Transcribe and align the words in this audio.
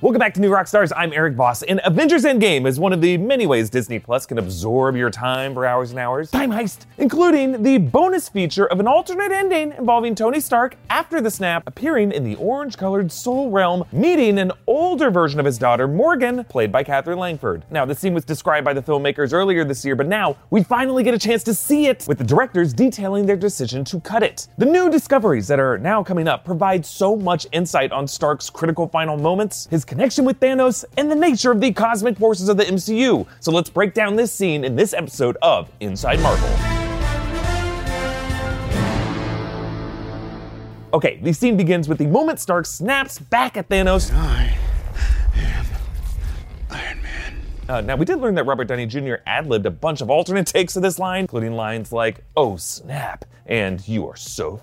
Welcome 0.00 0.20
back 0.20 0.34
to 0.34 0.40
New 0.40 0.50
Rockstars. 0.50 0.92
I'm 0.96 1.12
Eric 1.12 1.34
Voss, 1.34 1.64
and 1.64 1.80
Avengers 1.82 2.22
Endgame 2.22 2.68
is 2.68 2.78
one 2.78 2.92
of 2.92 3.00
the 3.00 3.18
many 3.18 3.48
ways 3.48 3.68
Disney 3.68 3.98
Plus 3.98 4.26
can 4.26 4.38
absorb 4.38 4.94
your 4.94 5.10
time 5.10 5.54
for 5.54 5.66
hours 5.66 5.90
and 5.90 5.98
hours. 5.98 6.30
Time 6.30 6.52
heist, 6.52 6.86
including 6.98 7.64
the 7.64 7.78
bonus 7.78 8.28
feature 8.28 8.66
of 8.66 8.78
an 8.78 8.86
alternate 8.86 9.32
ending 9.32 9.72
involving 9.76 10.14
Tony 10.14 10.38
Stark 10.38 10.76
after 10.88 11.20
the 11.20 11.32
snap 11.32 11.64
appearing 11.66 12.12
in 12.12 12.22
the 12.22 12.36
orange-colored 12.36 13.10
Soul 13.10 13.50
Realm, 13.50 13.82
meeting 13.90 14.38
an 14.38 14.52
older 14.68 15.10
version 15.10 15.40
of 15.40 15.46
his 15.46 15.58
daughter 15.58 15.88
Morgan, 15.88 16.44
played 16.44 16.70
by 16.70 16.84
Katherine 16.84 17.18
Langford. 17.18 17.64
Now, 17.68 17.84
this 17.84 17.98
scene 17.98 18.14
was 18.14 18.24
described 18.24 18.64
by 18.64 18.74
the 18.74 18.82
filmmakers 18.82 19.32
earlier 19.32 19.64
this 19.64 19.84
year, 19.84 19.96
but 19.96 20.06
now 20.06 20.36
we 20.50 20.62
finally 20.62 21.02
get 21.02 21.14
a 21.14 21.18
chance 21.18 21.42
to 21.42 21.54
see 21.54 21.88
it, 21.88 22.04
with 22.06 22.18
the 22.18 22.24
directors 22.24 22.72
detailing 22.72 23.26
their 23.26 23.36
decision 23.36 23.82
to 23.86 23.98
cut 23.98 24.22
it. 24.22 24.46
The 24.58 24.64
new 24.64 24.90
discoveries 24.90 25.48
that 25.48 25.58
are 25.58 25.76
now 25.76 26.04
coming 26.04 26.28
up 26.28 26.44
provide 26.44 26.86
so 26.86 27.16
much 27.16 27.48
insight 27.50 27.90
on 27.90 28.06
Stark's 28.06 28.48
critical 28.48 28.86
final 28.86 29.16
moments, 29.16 29.66
his 29.72 29.87
connection 29.88 30.24
with 30.24 30.38
Thanos, 30.38 30.84
and 30.96 31.10
the 31.10 31.16
nature 31.16 31.50
of 31.50 31.60
the 31.60 31.72
cosmic 31.72 32.18
forces 32.18 32.48
of 32.48 32.58
the 32.58 32.64
MCU. 32.64 33.26
So 33.40 33.50
let's 33.50 33.70
break 33.70 33.94
down 33.94 34.16
this 34.16 34.30
scene 34.30 34.62
in 34.62 34.76
this 34.76 34.92
episode 34.92 35.36
of 35.42 35.70
Inside 35.80 36.20
Marvel. 36.20 36.48
Okay, 40.92 41.18
the 41.22 41.32
scene 41.32 41.56
begins 41.56 41.88
with 41.88 41.98
the 41.98 42.06
moment 42.06 42.38
Stark 42.38 42.66
snaps 42.66 43.18
back 43.18 43.56
at 43.56 43.68
Thanos. 43.68 44.12
I 44.12 44.56
am 45.34 45.66
Iron 46.70 47.02
Man. 47.02 47.42
Uh, 47.68 47.80
now, 47.80 47.96
we 47.96 48.04
did 48.04 48.18
learn 48.18 48.34
that 48.36 48.44
Robert 48.44 48.68
Downey 48.68 48.86
Jr. 48.86 49.16
ad 49.26 49.46
libbed 49.46 49.66
a 49.66 49.70
bunch 49.70 50.00
of 50.00 50.10
alternate 50.10 50.46
takes 50.46 50.76
of 50.76 50.82
this 50.82 50.98
line, 50.98 51.20
including 51.20 51.52
lines 51.52 51.92
like, 51.92 52.24
oh 52.36 52.56
snap, 52.56 53.24
and 53.46 53.86
you 53.86 54.06
are 54.06 54.16
so. 54.16 54.62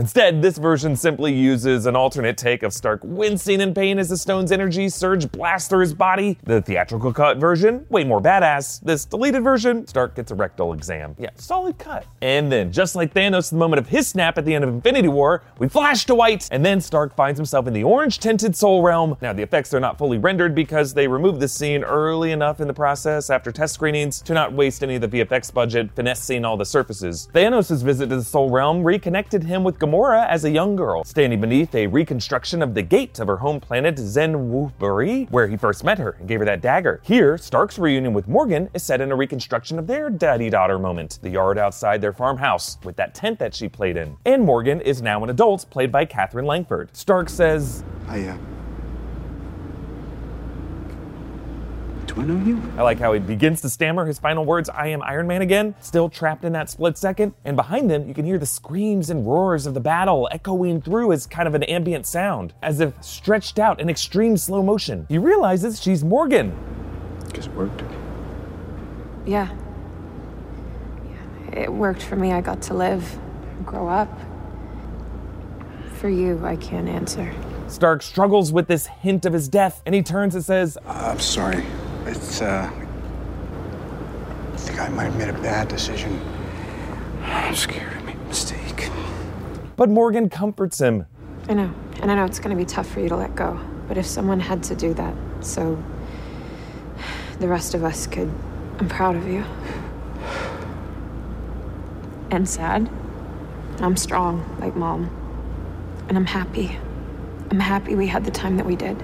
Instead, 0.00 0.40
this 0.40 0.58
version 0.58 0.94
simply 0.94 1.34
uses 1.34 1.84
an 1.84 1.96
alternate 1.96 2.36
take 2.36 2.62
of 2.62 2.72
Stark 2.72 3.00
wincing 3.02 3.60
in 3.60 3.74
pain 3.74 3.98
as 3.98 4.08
the 4.08 4.16
stone's 4.16 4.52
energy 4.52 4.88
surge 4.88 5.28
blasts 5.32 5.68
through 5.68 5.80
his 5.80 5.92
body. 5.92 6.38
The 6.44 6.62
theatrical 6.62 7.12
cut 7.12 7.38
version, 7.38 7.84
way 7.88 8.04
more 8.04 8.22
badass. 8.22 8.80
This 8.80 9.04
deleted 9.04 9.42
version, 9.42 9.88
Stark 9.88 10.14
gets 10.14 10.30
a 10.30 10.36
rectal 10.36 10.72
exam. 10.72 11.16
Yeah, 11.18 11.30
solid 11.34 11.78
cut. 11.78 12.06
And 12.22 12.52
then, 12.52 12.70
just 12.70 12.94
like 12.94 13.12
Thanos, 13.12 13.50
the 13.50 13.56
moment 13.56 13.80
of 13.80 13.88
his 13.88 14.06
snap 14.06 14.38
at 14.38 14.44
the 14.44 14.54
end 14.54 14.62
of 14.62 14.70
Infinity 14.70 15.08
War, 15.08 15.42
we 15.58 15.68
flash 15.68 16.06
to 16.06 16.14
white, 16.14 16.48
and 16.52 16.64
then 16.64 16.80
Stark 16.80 17.16
finds 17.16 17.36
himself 17.36 17.66
in 17.66 17.72
the 17.72 17.82
orange 17.82 18.20
tinted 18.20 18.54
soul 18.54 18.82
realm. 18.82 19.16
Now, 19.20 19.32
the 19.32 19.42
effects 19.42 19.74
are 19.74 19.80
not 19.80 19.98
fully 19.98 20.18
rendered 20.18 20.54
because 20.54 20.94
they 20.94 21.08
removed 21.08 21.40
this 21.40 21.52
scene 21.52 21.82
early 21.82 22.30
enough 22.30 22.60
in 22.60 22.68
the 22.68 22.74
process 22.74 23.30
after 23.30 23.50
test 23.50 23.74
screenings 23.74 24.22
to 24.22 24.32
not 24.32 24.52
waste 24.52 24.84
any 24.84 24.94
of 24.94 25.00
the 25.00 25.08
VFX 25.08 25.52
budget 25.52 25.90
finessing 25.96 26.44
all 26.44 26.56
the 26.56 26.64
surfaces. 26.64 27.28
Thanos' 27.34 27.82
visit 27.82 28.10
to 28.10 28.16
the 28.18 28.22
soul 28.22 28.48
realm 28.48 28.84
reconnected 28.84 29.42
him 29.42 29.64
with 29.64 29.80
as 29.94 30.44
a 30.44 30.50
young 30.50 30.76
girl, 30.76 31.04
standing 31.04 31.40
beneath 31.40 31.74
a 31.74 31.86
reconstruction 31.86 32.62
of 32.62 32.74
the 32.74 32.82
gate 32.82 33.18
of 33.18 33.26
her 33.28 33.38
home 33.38 33.60
planet 33.60 33.98
Zen-Whoberi, 33.98 35.30
where 35.30 35.48
he 35.48 35.56
first 35.56 35.84
met 35.84 35.98
her 35.98 36.16
and 36.18 36.28
gave 36.28 36.40
her 36.40 36.44
that 36.44 36.60
dagger. 36.60 37.00
Here, 37.02 37.38
Stark's 37.38 37.78
reunion 37.78 38.12
with 38.12 38.28
Morgan 38.28 38.68
is 38.74 38.82
set 38.82 39.00
in 39.00 39.10
a 39.12 39.16
reconstruction 39.16 39.78
of 39.78 39.86
their 39.86 40.10
daddy-daughter 40.10 40.78
moment, 40.78 41.18
the 41.22 41.30
yard 41.30 41.58
outside 41.58 42.00
their 42.00 42.12
farmhouse, 42.12 42.78
with 42.84 42.96
that 42.96 43.14
tent 43.14 43.38
that 43.38 43.54
she 43.54 43.68
played 43.68 43.96
in. 43.96 44.16
And 44.24 44.44
Morgan 44.44 44.80
is 44.80 45.02
now 45.02 45.24
an 45.24 45.30
adult, 45.30 45.68
played 45.70 45.90
by 45.90 46.04
Katherine 46.04 46.46
Langford. 46.46 46.94
Stark 46.96 47.28
says, 47.28 47.84
I, 48.08 48.26
uh. 48.26 48.38
I 52.18 52.24
know 52.24 52.44
you? 52.44 52.60
I 52.76 52.82
like 52.82 52.98
how 52.98 53.12
he 53.12 53.20
begins 53.20 53.60
to 53.60 53.68
stammer 53.68 54.04
his 54.04 54.18
final 54.18 54.44
words, 54.44 54.68
I 54.68 54.88
am 54.88 55.02
Iron 55.02 55.26
Man 55.26 55.42
again, 55.42 55.74
still 55.80 56.08
trapped 56.08 56.44
in 56.44 56.52
that 56.52 56.68
split 56.68 56.98
second. 56.98 57.34
And 57.44 57.56
behind 57.56 57.90
them, 57.90 58.08
you 58.08 58.14
can 58.14 58.24
hear 58.24 58.38
the 58.38 58.46
screams 58.46 59.10
and 59.10 59.26
roars 59.26 59.66
of 59.66 59.74
the 59.74 59.80
battle 59.80 60.28
echoing 60.32 60.82
through 60.82 61.12
as 61.12 61.26
kind 61.26 61.46
of 61.46 61.54
an 61.54 61.62
ambient 61.64 62.06
sound, 62.06 62.54
as 62.62 62.80
if 62.80 62.92
stretched 63.02 63.58
out 63.58 63.80
in 63.80 63.88
extreme 63.88 64.36
slow 64.36 64.62
motion. 64.62 65.06
He 65.08 65.18
realizes 65.18 65.80
she's 65.80 66.02
Morgan. 66.02 66.52
Guess 67.32 67.46
it 67.46 67.54
worked. 67.54 67.82
Yeah. 69.24 69.54
yeah. 71.04 71.60
It 71.60 71.72
worked 71.72 72.02
for 72.02 72.16
me. 72.16 72.32
I 72.32 72.40
got 72.40 72.62
to 72.62 72.74
live, 72.74 73.18
grow 73.64 73.88
up. 73.88 74.08
For 75.94 76.08
you, 76.08 76.40
I 76.44 76.56
can't 76.56 76.88
answer. 76.88 77.32
Stark 77.66 78.02
struggles 78.02 78.52
with 78.52 78.66
this 78.66 78.86
hint 78.86 79.26
of 79.26 79.32
his 79.32 79.48
death, 79.48 79.82
and 79.84 79.94
he 79.94 80.02
turns 80.02 80.34
and 80.34 80.44
says, 80.44 80.78
I'm 80.86 81.18
sorry. 81.18 81.64
It's, 82.08 82.40
uh. 82.40 82.70
I 84.52 84.56
think 84.56 84.80
I 84.80 84.88
might 84.88 85.04
have 85.04 85.18
made 85.18 85.28
a 85.28 85.34
bad 85.42 85.68
decision. 85.68 86.18
I'm 87.22 87.54
scared 87.54 87.92
I 87.92 88.00
made 88.00 88.16
a 88.16 88.24
mistake. 88.24 88.90
But 89.76 89.90
Morgan 89.90 90.30
comforts 90.30 90.80
him. 90.80 91.04
I 91.50 91.54
know. 91.54 91.72
And 92.00 92.10
I 92.10 92.14
know 92.14 92.24
it's 92.24 92.38
going 92.38 92.56
to 92.56 92.56
be 92.56 92.64
tough 92.64 92.88
for 92.88 93.00
you 93.00 93.10
to 93.10 93.16
let 93.16 93.34
go. 93.34 93.60
But 93.88 93.98
if 93.98 94.06
someone 94.06 94.40
had 94.40 94.62
to 94.64 94.74
do 94.74 94.94
that, 94.94 95.14
so 95.40 95.82
the 97.40 97.48
rest 97.48 97.74
of 97.74 97.84
us 97.84 98.06
could. 98.06 98.32
I'm 98.78 98.88
proud 98.88 99.14
of 99.14 99.28
you. 99.28 99.44
And 102.30 102.48
sad. 102.48 102.88
I'm 103.80 103.96
strong, 103.96 104.56
like 104.60 104.74
mom. 104.74 105.10
And 106.08 106.16
I'm 106.16 106.26
happy. 106.26 106.78
I'm 107.50 107.60
happy 107.60 107.94
we 107.94 108.06
had 108.06 108.24
the 108.24 108.30
time 108.30 108.56
that 108.56 108.64
we 108.64 108.76
did. 108.76 109.02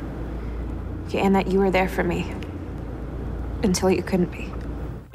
Okay, 1.07 1.21
and 1.21 1.35
that 1.35 1.49
you 1.49 1.59
were 1.59 1.71
there 1.71 1.89
for 1.89 2.03
me. 2.03 2.35
Until 3.65 3.91
you 3.91 4.03
couldn't 4.03 4.31
be. 4.31 4.53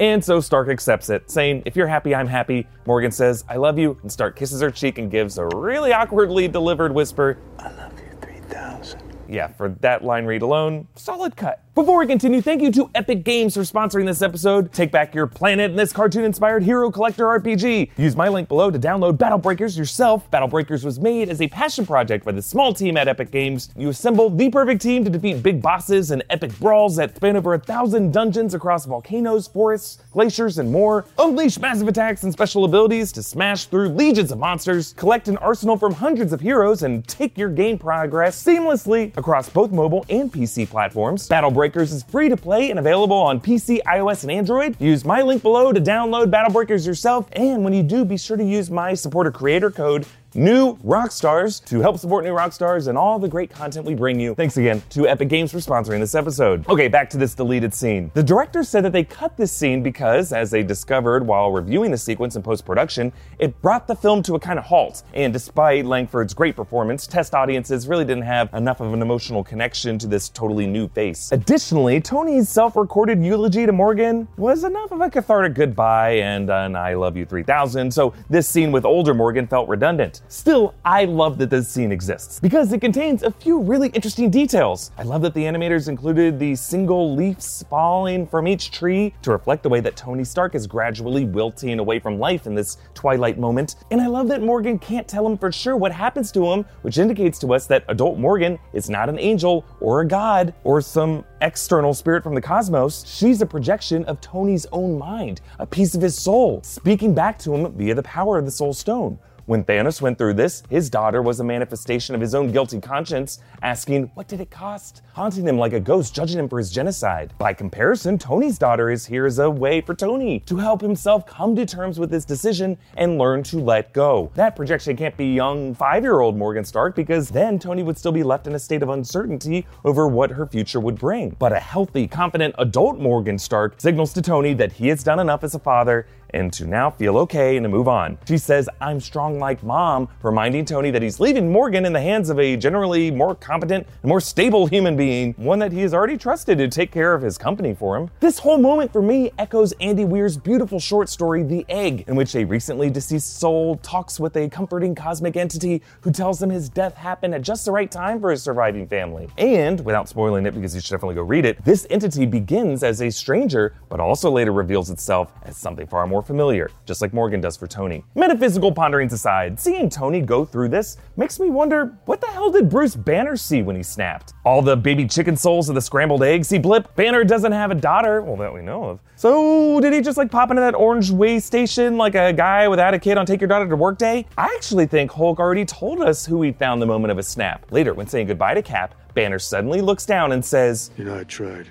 And 0.00 0.24
so 0.24 0.40
Stark 0.40 0.68
accepts 0.68 1.08
it, 1.08 1.30
saying, 1.30 1.62
If 1.66 1.76
you're 1.76 1.86
happy, 1.86 2.14
I'm 2.14 2.26
happy. 2.26 2.66
Morgan 2.84 3.12
says, 3.12 3.44
I 3.48 3.56
love 3.56 3.78
you, 3.78 3.96
and 4.02 4.10
Stark 4.10 4.34
kisses 4.34 4.60
her 4.60 4.70
cheek 4.70 4.98
and 4.98 5.10
gives 5.10 5.38
a 5.38 5.46
really 5.46 5.92
awkwardly 5.92 6.48
delivered 6.48 6.92
whisper, 6.92 7.38
I 7.58 7.70
love 7.72 7.92
you 8.00 8.18
3000. 8.20 9.00
Yeah, 9.28 9.46
for 9.46 9.68
that 9.80 10.02
line 10.02 10.24
read 10.24 10.42
alone, 10.42 10.88
solid 10.96 11.36
cut. 11.36 11.62
Before 11.76 12.00
we 12.00 12.06
continue, 12.08 12.42
thank 12.42 12.62
you 12.62 12.72
to 12.72 12.90
Epic 12.96 13.22
Games 13.22 13.54
for 13.54 13.60
sponsoring 13.60 14.04
this 14.04 14.22
episode. 14.22 14.72
Take 14.72 14.90
back 14.90 15.14
your 15.14 15.28
planet 15.28 15.70
in 15.70 15.76
this 15.76 15.92
cartoon 15.92 16.24
inspired 16.24 16.64
hero 16.64 16.90
collector 16.90 17.26
RPG. 17.26 17.92
Use 17.96 18.16
my 18.16 18.28
link 18.28 18.48
below 18.48 18.72
to 18.72 18.78
download 18.78 19.16
Battle 19.18 19.38
Breakers 19.38 19.78
yourself. 19.78 20.28
Battle 20.32 20.48
Breakers 20.48 20.84
was 20.84 20.98
made 20.98 21.28
as 21.28 21.40
a 21.40 21.46
passion 21.46 21.86
project 21.86 22.24
by 22.24 22.32
the 22.32 22.42
small 22.42 22.74
team 22.74 22.96
at 22.96 23.06
Epic 23.06 23.30
Games. 23.30 23.70
You 23.76 23.88
assemble 23.88 24.30
the 24.30 24.50
perfect 24.50 24.82
team 24.82 25.04
to 25.04 25.10
defeat 25.10 25.44
big 25.44 25.62
bosses 25.62 26.10
and 26.10 26.24
epic 26.28 26.58
brawls 26.58 26.96
that 26.96 27.14
span 27.14 27.36
over 27.36 27.54
a 27.54 27.58
thousand 27.58 28.12
dungeons 28.12 28.52
across 28.52 28.84
volcanoes, 28.84 29.46
forests, 29.46 30.02
glaciers, 30.12 30.58
and 30.58 30.72
more. 30.72 31.06
Unleash 31.18 31.58
massive 31.60 31.86
attacks 31.86 32.24
and 32.24 32.32
special 32.32 32.64
abilities 32.64 33.12
to 33.12 33.22
smash 33.22 33.66
through 33.66 33.90
legions 33.90 34.32
of 34.32 34.38
monsters. 34.38 34.92
Collect 34.94 35.28
an 35.28 35.38
arsenal 35.38 35.76
from 35.78 35.94
hundreds 35.94 36.32
of 36.32 36.40
heroes 36.40 36.82
and 36.82 37.06
take 37.06 37.38
your 37.38 37.48
game 37.48 37.78
progress 37.78 38.42
seamlessly 38.42 39.16
across 39.16 39.48
both 39.48 39.70
mobile 39.70 40.04
and 40.10 40.32
PC 40.32 40.68
platforms. 40.68 41.28
Battle 41.28 41.50
Breakers 41.50 41.69
is 41.76 42.02
free 42.04 42.28
to 42.28 42.36
play 42.36 42.70
and 42.70 42.78
available 42.78 43.16
on 43.16 43.40
PC, 43.40 43.80
iOS, 43.82 44.22
and 44.22 44.30
Android. 44.30 44.76
Use 44.80 45.04
my 45.04 45.22
link 45.22 45.42
below 45.42 45.72
to 45.72 45.80
download 45.80 46.30
Battle 46.30 46.52
Breakers 46.52 46.86
yourself, 46.86 47.28
and 47.32 47.62
when 47.64 47.72
you 47.72 47.82
do, 47.82 48.04
be 48.04 48.16
sure 48.16 48.36
to 48.36 48.44
use 48.44 48.70
my 48.70 48.94
supporter 48.94 49.30
creator 49.30 49.70
code 49.70 50.06
New 50.34 50.76
Rockstars 50.76 51.64
to 51.64 51.80
help 51.80 51.98
support 51.98 52.24
New 52.24 52.32
Rockstars 52.32 52.86
and 52.86 52.96
all 52.96 53.18
the 53.18 53.26
great 53.26 53.50
content 53.50 53.84
we 53.84 53.94
bring 53.94 54.20
you. 54.20 54.36
Thanks 54.36 54.56
again 54.56 54.80
to 54.90 55.08
Epic 55.08 55.28
Games 55.28 55.50
for 55.50 55.58
sponsoring 55.58 55.98
this 55.98 56.14
episode. 56.14 56.68
Okay, 56.68 56.86
back 56.86 57.10
to 57.10 57.16
this 57.16 57.34
deleted 57.34 57.74
scene. 57.74 58.12
The 58.14 58.22
director 58.22 58.62
said 58.62 58.84
that 58.84 58.92
they 58.92 59.02
cut 59.02 59.36
this 59.36 59.50
scene 59.50 59.82
because, 59.82 60.32
as 60.32 60.52
they 60.52 60.62
discovered 60.62 61.26
while 61.26 61.50
reviewing 61.50 61.90
the 61.90 61.98
sequence 61.98 62.36
in 62.36 62.42
post 62.42 62.64
production, 62.64 63.12
it 63.40 63.60
brought 63.60 63.88
the 63.88 63.96
film 63.96 64.22
to 64.22 64.36
a 64.36 64.40
kind 64.40 64.56
of 64.56 64.64
halt. 64.64 65.02
And 65.14 65.32
despite 65.32 65.84
Langford's 65.84 66.32
great 66.32 66.54
performance, 66.54 67.08
test 67.08 67.34
audiences 67.34 67.88
really 67.88 68.04
didn't 68.04 68.22
have 68.22 68.54
enough 68.54 68.80
of 68.80 68.94
an 68.94 69.02
emotional 69.02 69.42
connection 69.42 69.98
to 69.98 70.06
this 70.06 70.28
totally 70.28 70.66
new 70.66 70.86
face. 70.86 71.32
Additionally, 71.32 72.00
Tony's 72.00 72.48
self 72.48 72.76
recorded 72.76 73.20
eulogy 73.24 73.66
to 73.66 73.72
Morgan 73.72 74.28
was 74.36 74.62
enough 74.62 74.92
of 74.92 75.00
a 75.00 75.10
cathartic 75.10 75.54
goodbye 75.54 76.18
and 76.18 76.50
an 76.50 76.76
I 76.76 76.94
love 76.94 77.16
you 77.16 77.24
3000, 77.24 77.92
so 77.92 78.14
this 78.28 78.48
scene 78.48 78.70
with 78.70 78.84
older 78.84 79.12
Morgan 79.12 79.48
felt 79.48 79.68
redundant. 79.68 80.19
Still, 80.28 80.74
I 80.84 81.06
love 81.06 81.38
that 81.38 81.50
this 81.50 81.68
scene 81.68 81.90
exists 81.92 82.38
because 82.40 82.72
it 82.72 82.80
contains 82.80 83.22
a 83.22 83.30
few 83.30 83.60
really 83.60 83.88
interesting 83.88 84.30
details. 84.30 84.92
I 84.96 85.02
love 85.02 85.22
that 85.22 85.34
the 85.34 85.44
animators 85.44 85.88
included 85.88 86.38
the 86.38 86.54
single 86.54 87.14
leaves 87.14 87.64
falling 87.68 88.26
from 88.26 88.46
each 88.46 88.70
tree 88.70 89.12
to 89.22 89.32
reflect 89.32 89.62
the 89.62 89.68
way 89.68 89.80
that 89.80 89.96
Tony 89.96 90.24
Stark 90.24 90.54
is 90.54 90.66
gradually 90.66 91.24
wilting 91.24 91.78
away 91.78 91.98
from 91.98 92.18
life 92.18 92.46
in 92.46 92.54
this 92.54 92.76
twilight 92.94 93.38
moment. 93.38 93.76
And 93.90 94.00
I 94.00 94.06
love 94.06 94.28
that 94.28 94.42
Morgan 94.42 94.78
can't 94.78 95.08
tell 95.08 95.26
him 95.26 95.36
for 95.36 95.50
sure 95.50 95.76
what 95.76 95.92
happens 95.92 96.30
to 96.32 96.52
him, 96.52 96.64
which 96.82 96.98
indicates 96.98 97.38
to 97.40 97.52
us 97.54 97.66
that 97.66 97.84
adult 97.88 98.18
Morgan 98.18 98.58
is 98.72 98.88
not 98.88 99.08
an 99.08 99.18
angel 99.18 99.64
or 99.80 100.00
a 100.00 100.06
god 100.06 100.54
or 100.64 100.80
some 100.80 101.24
external 101.40 101.94
spirit 101.94 102.22
from 102.22 102.34
the 102.34 102.40
cosmos. 102.40 103.04
She's 103.06 103.42
a 103.42 103.46
projection 103.46 104.04
of 104.04 104.20
Tony's 104.20 104.66
own 104.72 104.98
mind, 104.98 105.40
a 105.58 105.66
piece 105.66 105.94
of 105.94 106.02
his 106.02 106.16
soul, 106.16 106.62
speaking 106.62 107.14
back 107.14 107.38
to 107.40 107.54
him 107.54 107.72
via 107.72 107.94
the 107.94 108.02
power 108.02 108.38
of 108.38 108.44
the 108.44 108.50
Soul 108.50 108.72
Stone. 108.72 109.18
When 109.46 109.64
Thanos 109.64 110.00
went 110.00 110.18
through 110.18 110.34
this, 110.34 110.62
his 110.68 110.90
daughter 110.90 111.22
was 111.22 111.40
a 111.40 111.44
manifestation 111.44 112.14
of 112.14 112.20
his 112.20 112.34
own 112.34 112.52
guilty 112.52 112.80
conscience, 112.80 113.40
asking, 113.62 114.10
What 114.14 114.28
did 114.28 114.40
it 114.40 114.50
cost? 114.50 115.02
Haunting 115.12 115.46
him 115.46 115.58
like 115.58 115.72
a 115.72 115.80
ghost, 115.80 116.14
judging 116.14 116.38
him 116.38 116.48
for 116.48 116.58
his 116.58 116.70
genocide. 116.70 117.32
By 117.38 117.54
comparison, 117.54 118.18
Tony's 118.18 118.58
daughter 118.58 118.90
is 118.90 119.06
here 119.06 119.26
as 119.26 119.38
a 119.38 119.50
way 119.50 119.80
for 119.80 119.94
Tony 119.94 120.40
to 120.40 120.56
help 120.56 120.80
himself 120.80 121.26
come 121.26 121.56
to 121.56 121.66
terms 121.66 121.98
with 121.98 122.10
his 122.10 122.24
decision 122.24 122.76
and 122.96 123.18
learn 123.18 123.42
to 123.44 123.58
let 123.58 123.92
go. 123.92 124.30
That 124.34 124.56
projection 124.56 124.96
can't 124.96 125.16
be 125.16 125.34
young 125.34 125.74
five 125.74 126.02
year 126.02 126.20
old 126.20 126.36
Morgan 126.36 126.64
Stark 126.64 126.94
because 126.94 127.28
then 127.28 127.58
Tony 127.58 127.82
would 127.82 127.98
still 127.98 128.12
be 128.12 128.22
left 128.22 128.46
in 128.46 128.54
a 128.54 128.58
state 128.58 128.82
of 128.82 128.88
uncertainty 128.88 129.66
over 129.84 130.06
what 130.06 130.30
her 130.30 130.46
future 130.46 130.80
would 130.80 130.98
bring. 130.98 131.36
But 131.38 131.52
a 131.52 131.60
healthy, 131.60 132.06
confident 132.06 132.54
adult 132.58 132.98
Morgan 132.98 133.38
Stark 133.38 133.80
signals 133.80 134.12
to 134.14 134.22
Tony 134.22 134.54
that 134.54 134.72
he 134.72 134.88
has 134.88 135.02
done 135.02 135.18
enough 135.18 135.44
as 135.44 135.54
a 135.54 135.58
father 135.58 136.06
and 136.34 136.52
to 136.52 136.66
now 136.66 136.90
feel 136.90 137.18
okay 137.18 137.56
and 137.56 137.64
to 137.64 137.68
move 137.68 137.88
on. 137.88 138.18
She 138.26 138.38
says, 138.38 138.68
I'm 138.80 139.00
strong 139.00 139.38
like 139.38 139.62
mom, 139.62 140.08
reminding 140.22 140.64
Tony 140.64 140.90
that 140.90 141.02
he's 141.02 141.20
leaving 141.20 141.50
Morgan 141.50 141.84
in 141.84 141.92
the 141.92 142.00
hands 142.00 142.30
of 142.30 142.38
a 142.38 142.56
generally 142.56 143.10
more 143.10 143.34
competent 143.34 143.86
and 144.02 144.08
more 144.08 144.20
stable 144.20 144.66
human 144.66 144.96
being, 144.96 145.34
one 145.34 145.58
that 145.58 145.72
he 145.72 145.80
has 145.80 145.94
already 145.94 146.16
trusted 146.16 146.58
to 146.58 146.68
take 146.68 146.90
care 146.90 147.14
of 147.14 147.22
his 147.22 147.38
company 147.38 147.74
for 147.74 147.96
him. 147.96 148.10
This 148.20 148.38
whole 148.38 148.58
moment 148.58 148.92
for 148.92 149.02
me 149.02 149.30
echoes 149.38 149.72
Andy 149.80 150.04
Weir's 150.04 150.36
beautiful 150.36 150.80
short 150.80 151.08
story, 151.08 151.42
The 151.42 151.64
Egg, 151.68 152.04
in 152.06 152.16
which 152.16 152.34
a 152.34 152.44
recently 152.44 152.90
deceased 152.90 153.38
soul 153.38 153.76
talks 153.76 154.20
with 154.20 154.36
a 154.36 154.48
comforting 154.48 154.94
cosmic 154.94 155.36
entity 155.36 155.82
who 156.00 156.10
tells 156.10 156.42
him 156.42 156.50
his 156.50 156.68
death 156.68 156.94
happened 156.94 157.34
at 157.34 157.42
just 157.42 157.64
the 157.64 157.72
right 157.72 157.90
time 157.90 158.20
for 158.20 158.30
his 158.30 158.42
surviving 158.42 158.86
family. 158.86 159.28
And, 159.38 159.84
without 159.84 160.08
spoiling 160.08 160.46
it 160.46 160.54
because 160.54 160.74
you 160.74 160.80
should 160.80 160.90
definitely 160.90 161.14
go 161.16 161.22
read 161.22 161.44
it, 161.44 161.64
this 161.64 161.86
entity 161.90 162.26
begins 162.26 162.82
as 162.82 163.00
a 163.02 163.10
stranger, 163.10 163.74
but 163.88 164.00
also 164.00 164.30
later 164.30 164.52
reveals 164.52 164.90
itself 164.90 165.32
as 165.42 165.56
something 165.56 165.86
far 165.86 166.06
more 166.06 166.19
familiar, 166.22 166.70
just 166.86 167.00
like 167.00 167.12
Morgan 167.12 167.40
does 167.40 167.56
for 167.56 167.66
Tony. 167.66 168.04
Metaphysical 168.14 168.72
ponderings 168.72 169.12
aside, 169.12 169.58
seeing 169.58 169.88
Tony 169.88 170.20
go 170.20 170.44
through 170.44 170.68
this 170.68 170.96
makes 171.16 171.38
me 171.40 171.50
wonder 171.50 171.96
what 172.04 172.20
the 172.20 172.26
hell 172.26 172.50
did 172.50 172.68
Bruce 172.68 172.94
Banner 172.96 173.36
see 173.36 173.62
when 173.62 173.76
he 173.76 173.82
snapped? 173.82 174.34
All 174.44 174.62
the 174.62 174.76
baby 174.76 175.06
chicken 175.06 175.36
souls 175.36 175.68
of 175.68 175.74
the 175.74 175.80
scrambled 175.80 176.22
eggs 176.22 176.50
he 176.50 176.58
blipped? 176.58 176.94
Banner 176.96 177.24
doesn't 177.24 177.52
have 177.52 177.70
a 177.70 177.74
daughter, 177.74 178.22
well, 178.22 178.36
that 178.36 178.52
we 178.52 178.62
know 178.62 178.84
of. 178.84 179.00
So, 179.16 179.80
did 179.80 179.92
he 179.92 180.00
just 180.00 180.16
like 180.16 180.30
pop 180.30 180.50
into 180.50 180.60
that 180.60 180.74
orange 180.74 181.10
way 181.10 181.38
station 181.40 181.96
like 181.96 182.14
a 182.14 182.32
guy 182.32 182.68
without 182.68 182.94
a 182.94 182.98
kid 182.98 183.18
on 183.18 183.26
Take 183.26 183.40
Your 183.40 183.48
Daughter 183.48 183.68
to 183.68 183.76
Work 183.76 183.98
Day? 183.98 184.26
I 184.38 184.46
actually 184.56 184.86
think 184.86 185.10
Hulk 185.10 185.38
already 185.38 185.64
told 185.64 186.00
us 186.00 186.24
who 186.24 186.40
he 186.42 186.52
found 186.52 186.80
the 186.80 186.86
moment 186.86 187.10
of 187.10 187.16
his 187.16 187.28
snap. 187.28 187.70
Later, 187.70 187.94
when 187.94 188.06
saying 188.06 188.28
goodbye 188.28 188.54
to 188.54 188.62
Cap, 188.62 188.94
Banner 189.14 189.38
suddenly 189.38 189.80
looks 189.80 190.06
down 190.06 190.32
and 190.32 190.44
says, 190.44 190.90
You 190.96 191.04
know, 191.04 191.18
I 191.18 191.24
tried. 191.24 191.68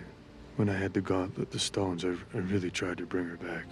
When 0.57 0.69
I 0.69 0.75
had 0.75 0.93
the 0.93 1.01
gauntlet, 1.01 1.51
the 1.51 1.59
stones, 1.59 2.03
I, 2.03 2.09
I 2.33 2.39
really 2.39 2.69
tried 2.69 2.97
to 2.97 3.05
bring 3.05 3.25
her 3.25 3.37
back. 3.37 3.65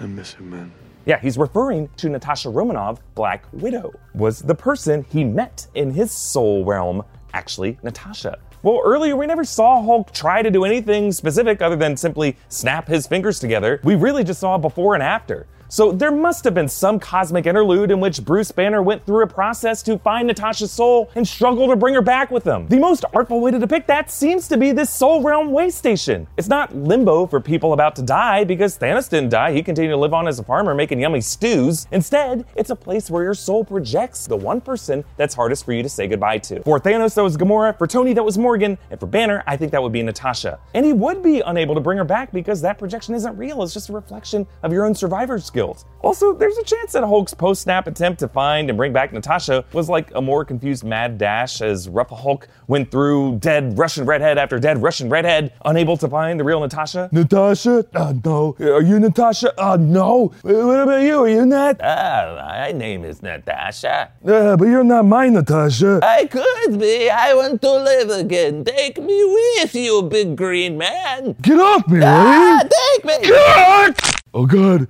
I 0.00 0.06
miss 0.06 0.32
her, 0.34 0.44
man. 0.44 0.72
Yeah, 1.06 1.20
he's 1.20 1.38
referring 1.38 1.88
to 1.98 2.08
Natasha 2.08 2.50
Romanoff, 2.50 3.00
Black 3.14 3.44
Widow. 3.52 3.92
Was 4.14 4.40
the 4.40 4.54
person 4.54 5.06
he 5.10 5.22
met 5.22 5.68
in 5.74 5.92
his 5.92 6.10
soul 6.10 6.64
realm 6.64 7.04
actually 7.32 7.78
Natasha? 7.82 8.38
Well, 8.62 8.80
earlier 8.84 9.14
we 9.14 9.26
never 9.26 9.44
saw 9.44 9.80
Hulk 9.82 10.12
try 10.12 10.42
to 10.42 10.50
do 10.50 10.64
anything 10.64 11.12
specific 11.12 11.62
other 11.62 11.76
than 11.76 11.96
simply 11.96 12.36
snap 12.48 12.88
his 12.88 13.06
fingers 13.06 13.38
together. 13.38 13.80
We 13.84 13.94
really 13.94 14.24
just 14.24 14.40
saw 14.40 14.58
before 14.58 14.94
and 14.94 15.02
after. 15.02 15.46
So 15.68 15.90
there 15.90 16.12
must 16.12 16.44
have 16.44 16.54
been 16.54 16.68
some 16.68 17.00
cosmic 17.00 17.46
interlude 17.46 17.90
in 17.90 17.98
which 17.98 18.24
Bruce 18.24 18.52
Banner 18.52 18.82
went 18.82 19.04
through 19.04 19.24
a 19.24 19.26
process 19.26 19.82
to 19.84 19.98
find 19.98 20.28
Natasha's 20.28 20.70
soul 20.70 21.10
and 21.16 21.26
struggle 21.26 21.66
to 21.68 21.76
bring 21.76 21.94
her 21.94 22.02
back 22.02 22.30
with 22.30 22.44
him. 22.44 22.68
The 22.68 22.78
most 22.78 23.04
artful 23.12 23.40
way 23.40 23.50
to 23.50 23.58
depict 23.58 23.88
that 23.88 24.10
seems 24.10 24.46
to 24.48 24.56
be 24.56 24.70
this 24.72 24.90
Soul 24.90 25.22
Realm 25.22 25.50
way 25.50 25.70
station. 25.70 26.26
It's 26.36 26.48
not 26.48 26.74
limbo 26.74 27.26
for 27.26 27.40
people 27.40 27.72
about 27.72 27.96
to 27.96 28.02
die 28.02 28.44
because 28.44 28.78
Thanos 28.78 29.08
didn't 29.08 29.30
die. 29.30 29.52
He 29.52 29.62
continued 29.62 29.92
to 29.92 29.96
live 29.96 30.14
on 30.14 30.28
as 30.28 30.38
a 30.38 30.44
farmer 30.44 30.74
making 30.74 31.00
yummy 31.00 31.20
stews. 31.20 31.88
Instead, 31.90 32.46
it's 32.54 32.70
a 32.70 32.76
place 32.76 33.10
where 33.10 33.24
your 33.24 33.34
soul 33.34 33.64
projects 33.64 34.26
the 34.26 34.36
one 34.36 34.60
person 34.60 35.04
that's 35.16 35.34
hardest 35.34 35.64
for 35.64 35.72
you 35.72 35.82
to 35.82 35.88
say 35.88 36.06
goodbye 36.06 36.38
to. 36.38 36.62
For 36.62 36.78
Thanos, 36.78 37.14
that 37.14 37.22
was 37.22 37.36
Gamora. 37.36 37.76
For 37.76 37.86
Tony, 37.86 38.12
that 38.12 38.24
was 38.24 38.38
Morgan. 38.38 38.78
And 38.90 39.00
for 39.00 39.06
Banner, 39.06 39.42
I 39.46 39.56
think 39.56 39.72
that 39.72 39.82
would 39.82 39.92
be 39.92 40.02
Natasha. 40.02 40.60
And 40.74 40.86
he 40.86 40.92
would 40.92 41.22
be 41.22 41.40
unable 41.40 41.74
to 41.74 41.80
bring 41.80 41.98
her 41.98 42.04
back 42.04 42.32
because 42.32 42.60
that 42.62 42.78
projection 42.78 43.14
isn't 43.14 43.36
real. 43.36 43.62
It's 43.62 43.74
just 43.74 43.88
a 43.88 43.92
reflection 43.92 44.46
of 44.62 44.72
your 44.72 44.84
own 44.86 44.94
survivor 44.94 45.38
skills. 45.56 45.86
Also, 46.02 46.34
there's 46.34 46.56
a 46.58 46.62
chance 46.62 46.92
that 46.92 47.02
Hulk's 47.02 47.32
post 47.34 47.62
snap 47.62 47.86
attempt 47.86 48.20
to 48.20 48.28
find 48.28 48.68
and 48.68 48.76
bring 48.76 48.92
back 48.92 49.12
Natasha 49.12 49.64
was 49.72 49.88
like 49.88 50.14
a 50.14 50.20
more 50.20 50.44
confused 50.44 50.84
mad 50.84 51.16
dash 51.18 51.62
as 51.62 51.88
Rough 51.88 52.10
Hulk 52.10 52.46
went 52.68 52.90
through 52.90 53.38
dead 53.38 53.76
Russian 53.78 54.04
redhead 54.04 54.36
after 54.38 54.58
dead 54.58 54.82
Russian 54.82 55.08
redhead, 55.08 55.52
unable 55.64 55.96
to 55.96 56.06
find 56.08 56.38
the 56.38 56.44
real 56.44 56.60
Natasha. 56.60 57.08
Natasha? 57.10 57.86
Uh, 57.94 58.12
no. 58.24 58.54
Are 58.60 58.82
you 58.82 59.00
Natasha? 59.00 59.50
Uh, 59.60 59.76
no. 59.80 60.32
Uh, 60.44 60.52
What 60.66 60.80
about 60.80 61.02
you? 61.02 61.24
Are 61.24 61.28
you 61.28 61.46
not? 61.46 61.76
Oh, 61.80 62.36
my 62.46 62.72
name 62.72 63.02
is 63.04 63.22
Natasha. 63.22 64.12
Uh, 64.24 64.56
but 64.56 64.66
you're 64.68 64.84
not 64.84 65.06
my 65.06 65.28
Natasha. 65.30 66.00
I 66.02 66.26
could 66.26 66.78
be. 66.78 67.08
I 67.10 67.34
want 67.34 67.62
to 67.62 67.72
live 67.72 68.10
again. 68.10 68.62
Take 68.64 68.98
me 68.98 69.24
with 69.24 69.74
you, 69.74 70.02
big 70.02 70.36
green 70.36 70.76
man. 70.76 71.34
Get 71.40 71.58
off 71.58 71.88
me, 71.88 72.00
Ah, 72.04 72.58
lady! 72.62 72.68
take 72.92 73.04
me. 73.06 73.94
Oh 74.34 74.44
God, 74.46 74.86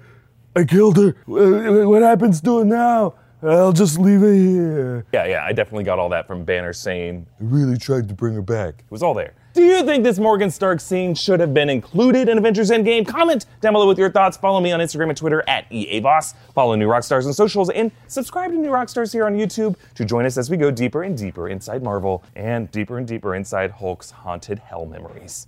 I 0.56 0.64
killed 0.64 0.97
her. 0.97 1.08
Uh, 1.29 1.87
What 1.88 2.03
happens 2.03 2.41
to 2.41 2.58
her 2.58 2.64
now? 2.64 3.14
I'll 3.43 3.73
just 3.75 3.99
leave 3.99 4.23
it 4.23 4.35
here. 4.35 5.05
Yeah, 5.12 5.26
yeah, 5.26 5.44
I 5.44 5.53
definitely 5.53 5.85
got 5.85 5.99
all 5.99 6.08
that 6.08 6.26
from 6.26 6.44
Banner 6.44 6.73
saying 6.73 7.26
I 7.38 7.44
really 7.44 7.76
tried 7.76 8.08
to 8.08 8.14
bring 8.14 8.32
her 8.35 8.41
back. 8.43 8.76
It 8.79 8.91
was 8.91 9.03
all 9.03 9.12
there. 9.12 9.35
Do 9.53 9.62
you 9.62 9.85
think 9.85 10.05
this 10.05 10.19
Morgan 10.19 10.50
Stark 10.50 10.81
scene 10.81 11.14
should 11.14 11.38
have 11.41 11.53
been 11.53 11.69
included 11.69 12.29
in 12.31 12.38
Avengers 12.38 12.70
Endgame? 12.70 13.06
Comment 13.06 13.44
down 13.61 13.75
below 13.75 13.87
with 13.87 13.99
your 13.99 14.11
thoughts. 14.11 14.37
Follow 14.38 14.61
me 14.61 14.73
on 14.73 14.81
Instagram 14.81 15.11
and 15.11 15.17
Twitter 15.17 15.44
at 15.47 15.69
EAVoss. 15.70 16.35
Follow 16.55 16.75
New 16.75 16.88
Rockstars 16.88 17.26
on 17.26 17.32
socials 17.35 17.69
and 17.70 17.93
subscribe 18.06 18.50
to 18.50 18.56
New 18.56 18.70
Rockstars 18.70 19.12
here 19.12 19.26
on 19.26 19.35
YouTube 19.37 19.76
to 19.94 20.05
join 20.06 20.25
us 20.25 20.38
as 20.38 20.50
we 20.50 20.56
go 20.56 20.70
deeper 20.70 21.02
and 21.02 21.17
deeper 21.17 21.49
inside 21.50 21.82
Marvel 21.82 22.25
and 22.35 22.70
deeper 22.70 22.97
and 22.99 23.06
deeper 23.06 23.35
inside 23.35 23.70
Hulk's 23.70 24.11
haunted 24.11 24.59
hell 24.61 24.87
memories. 24.87 25.47